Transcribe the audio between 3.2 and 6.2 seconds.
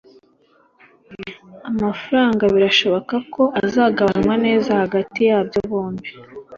ko azagabanywa neza hagati yabyo bombi